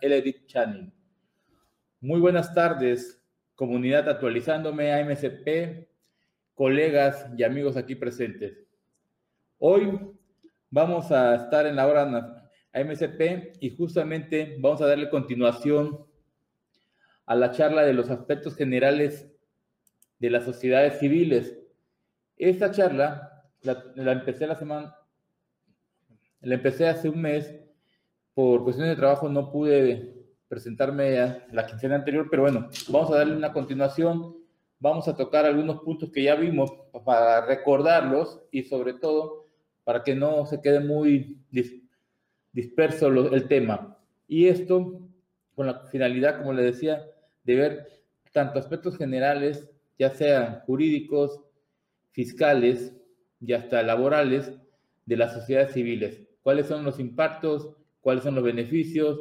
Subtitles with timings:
[0.00, 0.92] Eledic Channing.
[2.00, 3.22] Muy buenas tardes,
[3.54, 5.88] comunidad actualizándome a MSP,
[6.54, 8.58] colegas y amigos aquí presentes.
[9.58, 9.98] Hoy
[10.70, 12.02] vamos a estar en la hora
[12.72, 16.06] a MSP y justamente vamos a darle continuación
[17.24, 19.32] a la charla de los aspectos generales
[20.18, 21.58] de las sociedades civiles.
[22.36, 24.94] Esta charla la, la empecé la semana,
[26.40, 27.65] la empecé hace un mes.
[28.36, 30.12] Por cuestiones de trabajo no pude
[30.46, 34.36] presentarme a la quincena anterior, pero bueno, vamos a darle una continuación.
[34.78, 36.70] Vamos a tocar algunos puntos que ya vimos
[37.06, 39.46] para recordarlos y sobre todo
[39.84, 41.38] para que no se quede muy
[42.52, 43.96] disperso el tema.
[44.28, 45.00] Y esto
[45.54, 47.06] con la finalidad, como le decía,
[47.42, 47.88] de ver
[48.32, 49.66] tanto aspectos generales,
[49.98, 51.40] ya sean jurídicos,
[52.10, 52.94] fiscales
[53.40, 54.52] y hasta laborales
[55.06, 56.20] de las sociedades civiles.
[56.42, 57.74] ¿Cuáles son los impactos?
[58.06, 59.18] ¿Cuáles son los beneficios?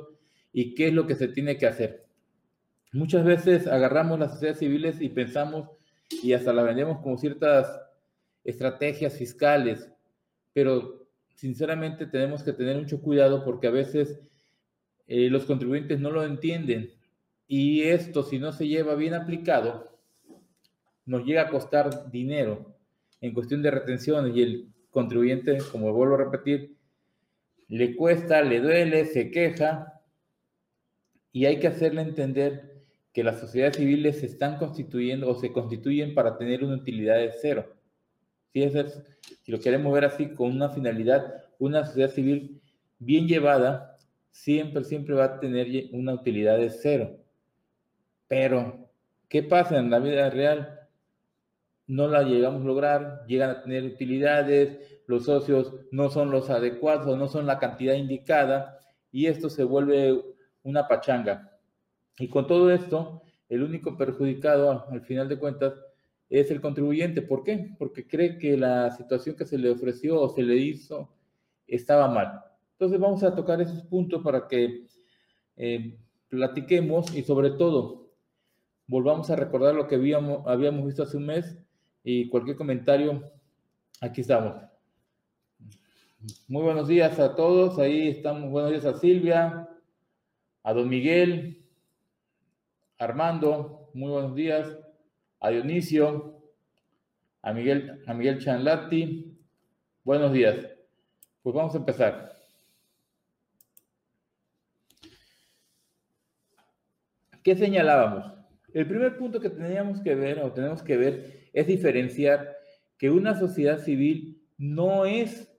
[0.54, 2.06] ¿Y qué es lo que se tiene que hacer?
[2.92, 5.72] Muchas veces agarramos las sociedades civiles y pensamos
[6.22, 7.82] y hasta la vendemos como ciertas
[8.44, 9.90] estrategias fiscales,
[10.54, 14.20] pero sinceramente tenemos que tener mucho cuidado porque a veces
[15.08, 16.94] eh, los contribuyentes no lo entienden
[17.48, 19.98] y esto si no se lleva bien aplicado
[21.08, 22.78] nos llega a costar dinero
[23.20, 26.76] en cuestión de retención y el contribuyente, como vuelvo a repetir,
[27.68, 30.02] le cuesta, le duele, se queja
[31.32, 32.76] y hay que hacerle entender
[33.12, 37.32] que las sociedades civiles se están constituyendo o se constituyen para tener una utilidad de
[37.42, 37.74] cero.
[38.52, 39.04] Si, es,
[39.44, 42.62] si lo queremos ver así, con una finalidad, una sociedad civil
[43.00, 43.98] bien llevada,
[44.32, 47.18] siempre, siempre va a tener una utilidad de cero.
[48.28, 48.90] Pero,
[49.30, 50.88] ¿qué pasa en la vida real?
[51.88, 57.08] No la llegamos a lograr, llegan a tener utilidades, los socios no son los adecuados
[57.08, 58.80] o no son la cantidad indicada
[59.12, 60.22] y esto se vuelve
[60.64, 61.58] una pachanga.
[62.18, 65.74] Y con todo esto, el único perjudicado al final de cuentas
[66.30, 67.22] es el contribuyente.
[67.22, 67.76] ¿Por qué?
[67.78, 71.10] Porque cree que la situación que se le ofreció o se le hizo
[71.68, 72.42] estaba mal.
[72.74, 74.86] Entonces vamos a tocar esos puntos para que
[75.56, 75.98] eh,
[76.30, 78.12] platiquemos y sobre todo
[78.88, 81.58] volvamos a recordar lo que habíamos, habíamos visto hace un mes
[82.04, 83.32] y cualquier comentario,
[84.02, 84.75] aquí estamos.
[86.48, 89.70] Muy buenos días a todos, ahí estamos, buenos días a Silvia,
[90.64, 91.64] a don Miguel,
[92.98, 94.78] Armando, muy buenos días,
[95.40, 96.42] a Dionisio,
[97.42, 99.38] a Miguel, a Miguel Chanlati,
[100.04, 100.56] buenos días.
[101.44, 102.36] Pues vamos a empezar.
[107.44, 108.34] ¿Qué señalábamos?
[108.74, 112.56] El primer punto que teníamos que ver o tenemos que ver es diferenciar
[112.98, 115.55] que una sociedad civil no es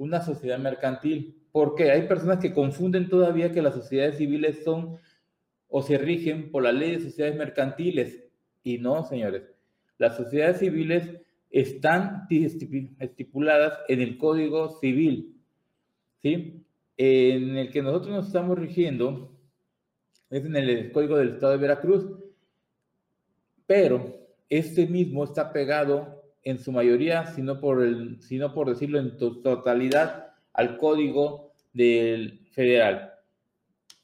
[0.00, 1.36] una sociedad mercantil.
[1.52, 4.96] Porque hay personas que confunden todavía que las sociedades civiles son
[5.68, 8.24] o se rigen por la ley de sociedades mercantiles.
[8.64, 9.42] Y no, señores.
[9.98, 11.10] Las sociedades civiles
[11.50, 15.36] están estipuladas en el Código Civil,
[16.22, 16.64] ¿sí?
[16.96, 19.36] En el que nosotros nos estamos rigiendo
[20.30, 22.06] es en el Código del Estado de Veracruz,
[23.66, 24.16] pero
[24.48, 29.16] este mismo está pegado en su mayoría, si no por, el, sino por decirlo en
[29.16, 33.12] totalidad, al Código del Federal.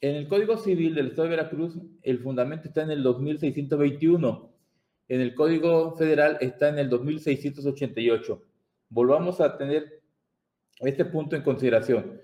[0.00, 4.52] En el Código Civil del Estado de Veracruz, el fundamento está en el 2621.
[5.08, 8.42] En el Código Federal está en el 2688.
[8.88, 10.02] Volvamos a tener
[10.80, 12.20] este punto en consideración.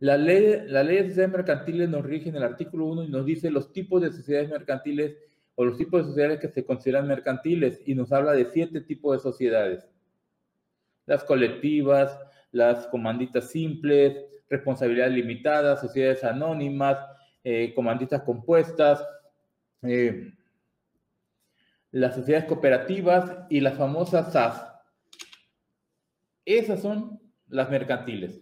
[0.00, 3.24] La ley, la ley de sociedades mercantiles nos rige en el artículo 1 y nos
[3.24, 5.16] dice los tipos de sociedades mercantiles
[5.54, 9.16] o los tipos de sociedades que se consideran mercantiles y nos habla de siete tipos
[9.16, 9.88] de sociedades.
[11.06, 12.18] Las colectivas,
[12.52, 14.16] las comanditas simples,
[14.48, 16.98] responsabilidad limitada, sociedades anónimas,
[17.44, 19.04] eh, comanditas compuestas,
[19.82, 20.32] eh,
[21.90, 24.66] las sociedades cooperativas y las famosas SAS.
[26.44, 28.40] Esas son las mercantiles.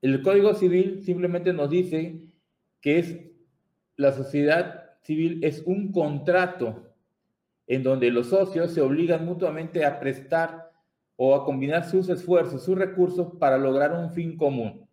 [0.00, 2.20] El Código Civil simplemente nos dice
[2.80, 3.18] que es
[3.96, 6.94] la sociedad civil es un contrato
[7.66, 10.70] en donde los socios se obligan mutuamente a prestar
[11.16, 14.88] o a combinar sus esfuerzos, sus recursos para lograr un fin común,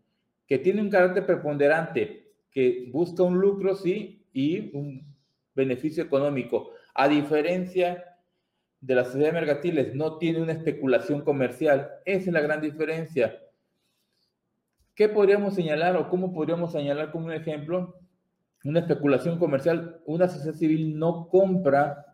[0.47, 5.05] que tiene un carácter preponderante, que busca un lucro, sí, y un
[5.55, 6.71] beneficio económico.
[6.93, 8.03] A diferencia
[8.81, 11.89] de las sociedades mercantiles, no tiene una especulación comercial.
[12.05, 13.39] Esa es la gran diferencia.
[14.93, 17.99] ¿Qué podríamos señalar o cómo podríamos señalar como un ejemplo?
[18.65, 22.06] Una especulación comercial, una sociedad civil no compra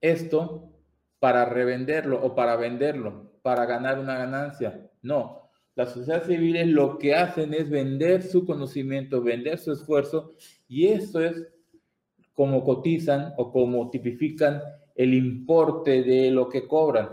[0.00, 0.70] esto
[1.18, 4.88] para revenderlo o para venderlo, para ganar una ganancia.
[5.02, 10.32] No, Las sociedades civiles lo que hacen es vender su conocimiento, vender su esfuerzo,
[10.68, 11.48] y eso es
[12.32, 14.62] como cotizan o como tipifican
[14.94, 17.10] el importe de lo que cobran.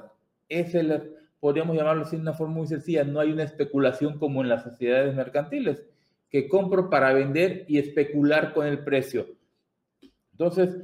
[0.47, 0.75] Es
[1.39, 4.63] podríamos llamarlo así de una forma muy sencilla, no hay una especulación como en las
[4.63, 5.85] sociedades mercantiles,
[6.29, 9.27] que compro para vender y especular con el precio.
[10.31, 10.77] Entonces,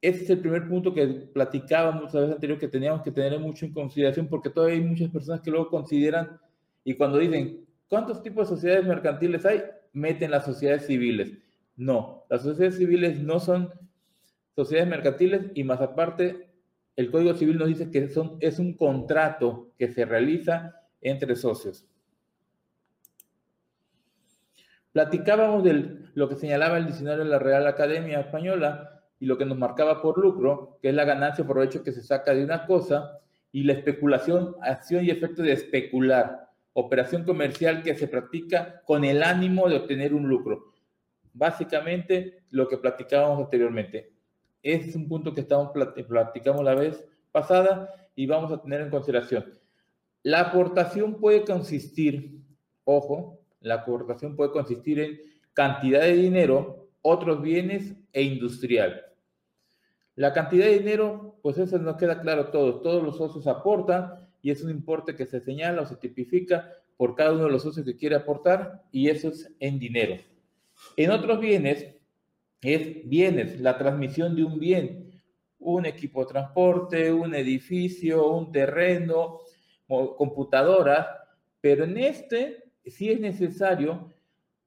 [0.00, 3.66] ese es el primer punto que platicábamos la vez anterior que teníamos que tener mucho
[3.66, 6.38] en consideración porque todavía hay muchas personas que luego consideran
[6.84, 9.62] y cuando dicen, ¿cuántos tipos de sociedades mercantiles hay?
[9.92, 11.36] Meten las sociedades civiles.
[11.76, 13.72] No, las sociedades civiles no son
[14.54, 16.48] sociedades mercantiles y más aparte,
[16.96, 21.86] el Código Civil nos dice que son, es un contrato que se realiza entre socios.
[24.92, 29.44] Platicábamos de lo que señalaba el diccionario de la Real Academia Española, y lo que
[29.44, 32.66] nos marcaba por lucro, que es la ganancia por hecho que se saca de una
[32.66, 33.20] cosa,
[33.50, 39.22] y la especulación, acción y efecto de especular, operación comercial que se practica con el
[39.22, 40.72] ánimo de obtener un lucro.
[41.32, 44.12] Básicamente lo que platicábamos anteriormente.
[44.62, 48.90] Ese es un punto que estamos platicamos la vez pasada y vamos a tener en
[48.90, 49.58] consideración.
[50.22, 52.40] La aportación puede consistir,
[52.84, 55.20] ojo, la aportación puede consistir en
[55.52, 59.04] cantidad de dinero, otros bienes e industrial.
[60.14, 62.82] La cantidad de dinero, pues eso nos queda claro todos.
[62.82, 67.14] Todos los socios aportan y es un importe que se señala o se tipifica por
[67.14, 70.16] cada uno de los socios que quiere aportar y eso es en dinero.
[70.96, 71.94] En otros bienes,
[72.60, 75.22] es bienes, la transmisión de un bien,
[75.60, 79.38] un equipo de transporte, un edificio, un terreno,
[79.86, 81.06] computadoras,
[81.60, 84.12] pero en este sí es necesario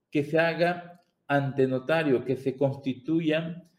[0.10, 3.70] que se haga ante notario, que se constituyan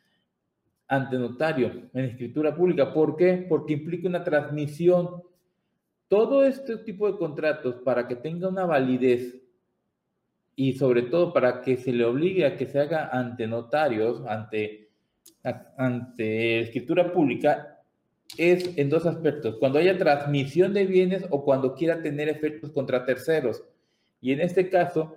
[0.88, 2.92] ante notario en escritura pública.
[2.92, 3.46] ¿Por qué?
[3.48, 5.22] Porque implica una transmisión.
[6.08, 9.42] Todo este tipo de contratos, para que tenga una validez
[10.54, 14.90] y sobre todo para que se le obligue a que se haga ante notarios, ante,
[15.76, 17.80] ante escritura pública,
[18.36, 19.56] es en dos aspectos.
[19.58, 23.62] Cuando haya transmisión de bienes o cuando quiera tener efectos contra terceros.
[24.22, 25.16] Y en este caso,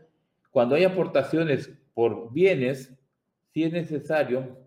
[0.49, 2.91] cuando hay aportaciones por bienes,
[3.53, 4.57] sí es necesario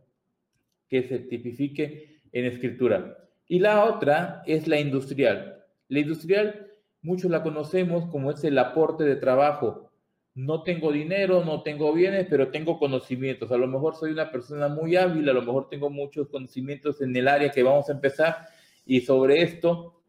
[0.88, 3.18] que se tipifique en escritura.
[3.48, 5.64] Y la otra es la industrial.
[5.88, 6.68] La industrial,
[7.02, 9.90] muchos la conocemos como es el aporte de trabajo.
[10.34, 13.50] No tengo dinero, no tengo bienes, pero tengo conocimientos.
[13.50, 17.16] A lo mejor soy una persona muy hábil, a lo mejor tengo muchos conocimientos en
[17.16, 18.46] el área que vamos a empezar
[18.86, 20.00] y sobre esto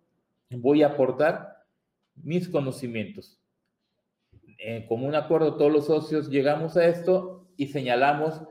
[0.52, 1.66] voy a aportar
[2.16, 3.38] mis conocimientos.
[4.60, 8.42] En común acuerdo, todos los socios llegamos a esto y señalamos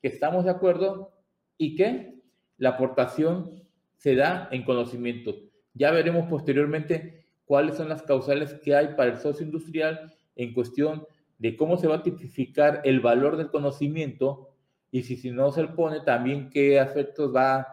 [0.00, 1.12] que estamos de acuerdo
[1.58, 2.20] y que
[2.56, 3.64] la aportación
[3.96, 5.34] se da en conocimiento.
[5.74, 11.04] Ya veremos posteriormente cuáles son las causales que hay para el socio industrial en cuestión
[11.38, 14.54] de cómo se va a tipificar el valor del conocimiento
[14.92, 17.66] y si, si no se le pone también qué aspectos va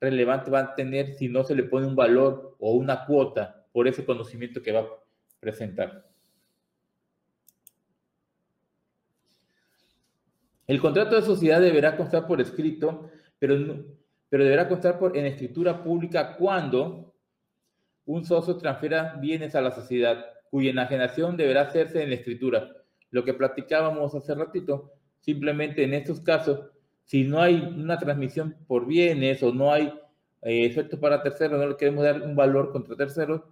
[0.00, 3.88] relevante va a tener si no se le pone un valor o una cuota por
[3.88, 4.88] ese conocimiento que va a
[5.40, 6.09] presentar.
[10.70, 13.56] El contrato de sociedad deberá constar por escrito pero,
[14.30, 17.12] deberá constar por, en escritura pública cuando
[18.04, 22.70] un socio transfiera bienes a la sociedad, cuya enajenación deberá hacerse en la escritura.
[23.10, 26.60] Lo que platicábamos hace ratito, simplemente en estos casos,
[27.02, 29.92] si no hay una transmisión por bienes o no hay
[30.42, 33.42] eh, efectos para terceros, no le queremos dar un valor contra terceros,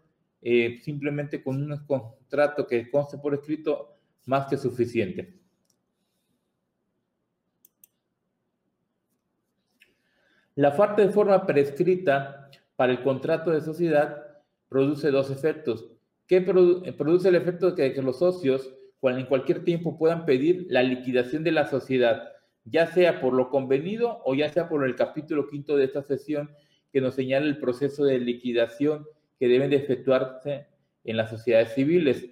[0.41, 5.48] eh, simplemente con un contrato que conste por escrito, más que suficiente.
[10.59, 14.25] La falta de forma prescrita para el contrato de sociedad
[14.69, 15.89] produce dos efectos.
[16.27, 21.45] ¿Qué produce el efecto de que, los socios en cualquier tiempo puedan pedir la liquidación
[21.45, 22.33] de la sociedad,
[22.65, 26.51] ya sea por lo convenido o ya sea por el capítulo quinto de esta sesión
[26.93, 29.07] que nos señala el proceso de liquidación
[29.39, 30.67] que deben de efectuarse
[31.05, 32.31] en las sociedades civiles.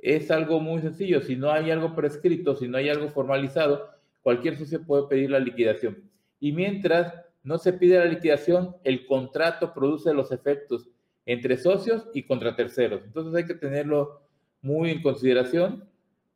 [0.00, 3.90] Es algo muy sencillo, si no hay algo prescrito, si no hay algo formalizado,
[4.22, 6.08] cualquier socio puede pedir la liquidación.
[6.38, 10.88] Y mientras no se pide la liquidación, el contrato produce los efectos
[11.26, 13.02] entre socios y contra terceros.
[13.04, 14.22] Entonces hay que tenerlo
[14.62, 15.88] muy en consideración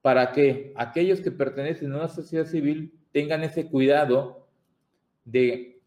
[0.03, 4.49] para que aquellos que pertenecen a una sociedad civil tengan ese cuidado
[5.25, 5.81] de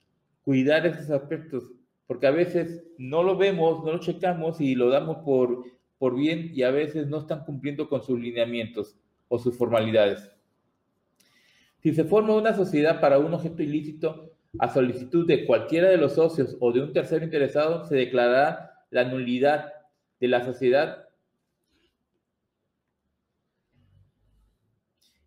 [0.44, 1.72] cuidar esos aspectos,
[2.08, 5.66] porque a veces no lo vemos, no lo checamos y lo damos por,
[5.98, 10.32] por bien y a veces no están cumpliendo con sus lineamientos o sus formalidades.
[11.80, 16.14] Si se forma una sociedad para un objeto ilícito, a solicitud de cualquiera de los
[16.14, 19.74] socios o de un tercero interesado, se declarará la nulidad
[20.20, 21.10] de la sociedad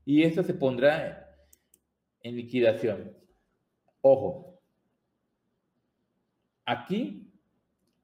[0.04, 1.36] y esta se pondrá
[2.22, 3.14] en liquidación.
[4.00, 4.60] Ojo,
[6.64, 7.30] aquí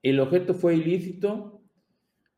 [0.02, 1.62] el objeto fue ilícito,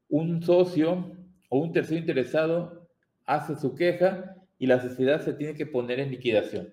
[0.09, 1.17] un socio
[1.49, 2.89] o un tercero interesado
[3.25, 6.73] hace su queja y la sociedad se tiene que poner en liquidación.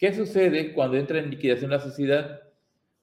[0.00, 2.40] ¿Qué sucede cuando entra en liquidación la sociedad?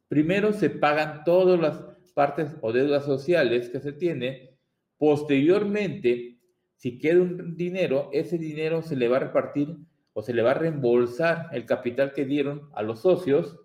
[0.07, 1.79] Primero se pagan todas las
[2.15, 4.57] partes o deudas sociales que se tiene.
[4.97, 6.39] Posteriormente,
[6.75, 9.77] si queda un dinero, ese dinero se le va a repartir
[10.13, 13.59] o se le va a reembolsar el capital que dieron a los socios.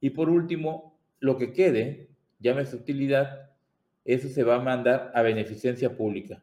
[0.00, 3.50] Y por último, lo que quede, llámese utilidad,
[4.04, 6.40] eso se va a mandar a beneficencia pública.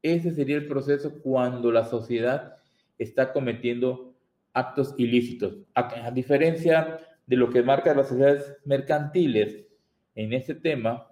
[0.00, 2.56] Ese sería el proceso cuando la sociedad
[2.96, 4.09] está cometiendo
[4.52, 5.58] actos ilícitos.
[5.74, 9.64] A, diferencia de lo que marcan las sociedades mercantiles
[10.14, 11.08] en este tema,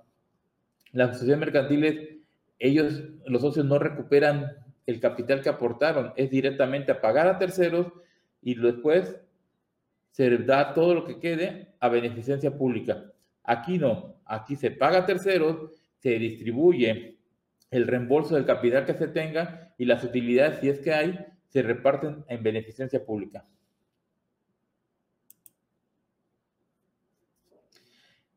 [0.92, 2.16] las sociedades mercantiles,
[2.58, 4.52] ellos, los socios no recuperan
[4.86, 7.92] el capital que aportaron, es directamente a pagar a terceros
[8.42, 9.20] y después
[10.10, 13.12] se da todo lo que quede a beneficencia pública.
[13.44, 17.18] Aquí no, aquí se paga a terceros, se distribuye
[17.70, 21.18] el reembolso del capital que se tenga y las utilidades, si es que hay,
[21.48, 23.46] se reparten en beneficencia pública.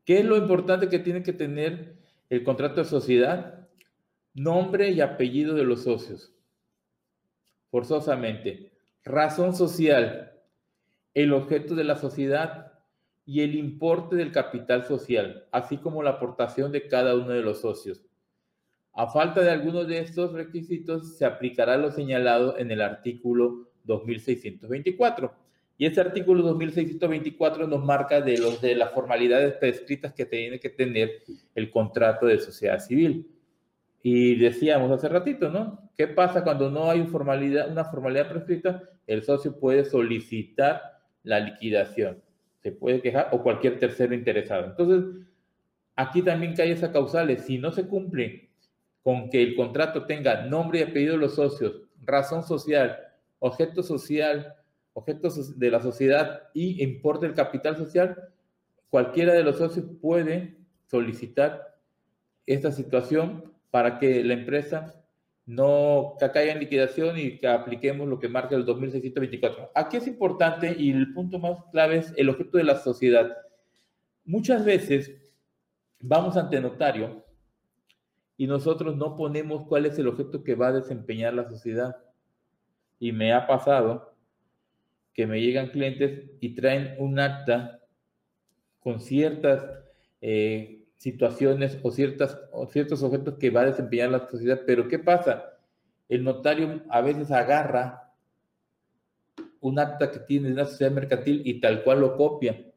[0.04, 1.96] ¿Qué es lo importante que tiene que tener
[2.28, 3.68] el contrato de sociedad?
[4.34, 6.34] Nombre y apellido de los socios.
[7.70, 8.72] Forzosamente.
[9.04, 10.32] Razón social.
[11.14, 12.72] El objeto de la sociedad
[13.24, 17.60] y el importe del capital social, así como la aportación de cada uno de los
[17.60, 18.02] socios.
[18.94, 25.32] A falta de alguno de estos requisitos, se aplicará lo señalado en el artículo 2624.
[25.78, 30.68] Y este artículo 2624 nos marca de, los, de las formalidades prescritas que tiene que
[30.68, 31.22] tener
[31.54, 33.30] el contrato de sociedad civil.
[34.02, 35.90] Y decíamos hace ratito, ¿no?
[35.96, 38.82] ¿Qué pasa cuando no hay una formalidad prescrita?
[39.06, 40.82] El socio puede solicitar
[41.22, 42.20] la liquidación,
[42.60, 44.66] se puede quejar o cualquier tercero interesado.
[44.66, 45.26] Entonces,
[45.94, 47.44] aquí también cae esa causales.
[47.44, 48.51] Si no se cumple
[49.02, 52.98] con que el contrato tenga nombre y apellido de los socios, razón social,
[53.38, 54.54] objeto social,
[54.92, 58.16] objetos de la sociedad y importe del capital social,
[58.90, 60.56] cualquiera de los socios puede
[60.86, 61.76] solicitar
[62.46, 64.94] esta situación para que la empresa
[65.46, 69.72] no caiga en liquidación y que apliquemos lo que marca el 2624.
[69.74, 73.36] Aquí es importante y el punto más clave es el objeto de la sociedad.
[74.24, 75.10] Muchas veces
[75.98, 77.21] vamos ante notario
[78.42, 81.98] y nosotros no ponemos cuál es el objeto que va a desempeñar la sociedad.
[82.98, 84.16] Y me ha pasado
[85.14, 87.82] que me llegan clientes y traen un acta
[88.80, 89.64] con ciertas
[90.20, 94.62] eh, situaciones o, ciertas, o ciertos objetos que va a desempeñar la sociedad.
[94.66, 95.60] Pero ¿qué pasa?
[96.08, 98.12] El notario a veces agarra
[99.60, 102.71] un acta que tiene una sociedad mercantil y tal cual lo copia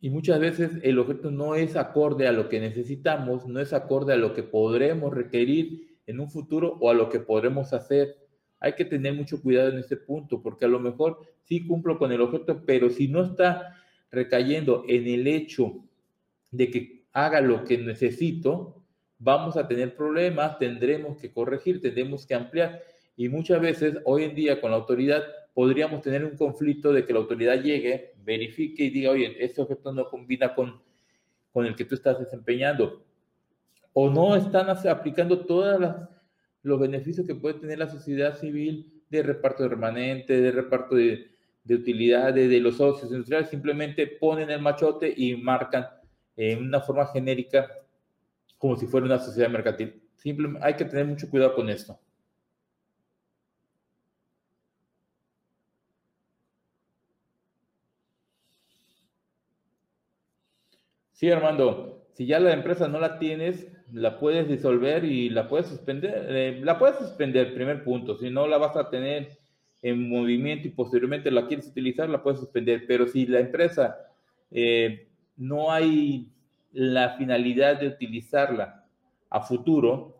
[0.00, 4.14] y muchas veces el objeto no es acorde a lo que necesitamos, no es acorde
[4.14, 8.16] a lo que podremos requerir en un futuro o a lo que podremos hacer.
[8.60, 12.12] Hay que tener mucho cuidado en este punto, porque a lo mejor sí cumplo con
[12.12, 13.76] el objeto, pero si no está
[14.10, 15.84] recayendo en el hecho
[16.50, 18.82] de que haga lo que necesito,
[19.18, 22.82] vamos a tener problemas, tendremos que corregir, tendremos que ampliar.
[23.16, 27.12] Y muchas veces hoy en día con la autoridad podríamos tener un conflicto de que
[27.12, 30.80] la autoridad llegue, verifique y diga, oye, este objeto no combina con,
[31.52, 33.04] con el que tú estás desempeñando.
[33.92, 35.80] O no están aplicando todos
[36.62, 41.30] los beneficios que puede tener la sociedad civil de reparto de remanente, de reparto de,
[41.64, 45.86] de utilidades de los socios industriales, simplemente ponen el machote y marcan
[46.36, 47.68] en una forma genérica
[48.58, 50.02] como si fuera una sociedad mercantil.
[50.16, 51.98] Simplemente hay que tener mucho cuidado con esto.
[61.20, 65.66] Sí, Armando, si ya la empresa no la tienes, la puedes disolver y la puedes
[65.66, 66.24] suspender.
[66.30, 68.16] Eh, la puedes suspender, primer punto.
[68.16, 69.36] Si no la vas a tener
[69.82, 72.84] en movimiento y posteriormente la quieres utilizar, la puedes suspender.
[72.88, 73.98] Pero si la empresa
[74.50, 76.32] eh, no hay
[76.72, 78.86] la finalidad de utilizarla
[79.28, 80.16] a futuro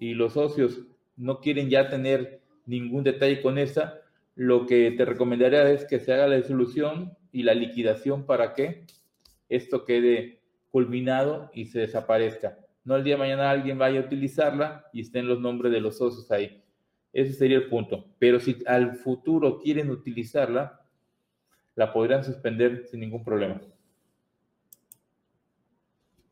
[0.00, 0.80] y los socios
[1.16, 4.00] no quieren ya tener ningún detalle con esa,
[4.34, 8.86] lo que te recomendaría es que se haga la disolución y la liquidación para que
[9.56, 10.40] esto quede
[10.70, 12.58] culminado y se desaparezca.
[12.84, 15.98] No el día de mañana alguien vaya a utilizarla y estén los nombres de los
[15.98, 16.62] socios ahí.
[17.12, 18.06] Ese sería el punto.
[18.18, 20.80] Pero si al futuro quieren utilizarla,
[21.74, 23.60] la podrán suspender sin ningún problema.